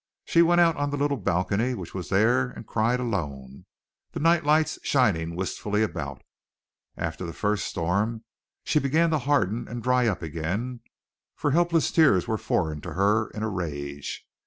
She 0.25 0.41
went 0.41 0.59
out 0.59 0.75
on 0.77 0.91
a 0.91 0.95
little 0.95 1.15
balcony 1.17 1.75
which 1.75 1.93
was 1.93 2.09
there 2.09 2.49
and 2.49 2.65
cried 2.65 2.99
alone, 2.99 3.65
the 4.13 4.19
night 4.19 4.43
lights 4.43 4.79
shining 4.81 5.35
wistfully 5.35 5.83
about. 5.83 6.23
After 6.97 7.23
the 7.23 7.33
first 7.37 7.65
storm 7.67 8.23
she 8.63 8.79
began 8.79 9.11
to 9.11 9.19
harden 9.19 9.67
and 9.67 9.83
dry 9.83 10.07
up 10.07 10.23
again, 10.23 10.79
for 11.35 11.51
helpless 11.51 11.91
tears 11.91 12.27
were 12.27 12.39
foreign 12.39 12.81
to 12.81 12.93
her 12.93 13.29
in 13.29 13.43
a 13.43 13.47
rage. 13.49 14.25